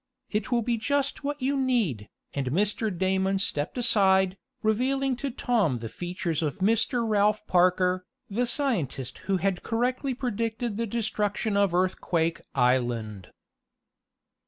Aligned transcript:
It 0.31 0.51
will 0.51 0.63
be 0.63 0.77
just 0.77 1.23
what 1.23 1.39
you 1.43 1.55
need," 1.55 2.09
and 2.33 2.47
Mr. 2.47 2.89
Damon 2.89 3.37
stepped 3.37 3.77
aside, 3.77 4.35
revealing 4.63 5.15
to 5.17 5.29
Tom 5.29 5.77
the 5.77 5.89
features 5.89 6.41
of 6.41 6.57
Mr. 6.57 7.07
Ralph 7.07 7.45
Parker, 7.45 8.07
the 8.27 8.47
scientist 8.47 9.19
who 9.29 9.37
had 9.37 9.61
correctly 9.61 10.15
predicted 10.15 10.77
the 10.77 10.87
destruction 10.87 11.55
of 11.55 11.75
Earthquake 11.75 12.41
Island. 12.55 13.29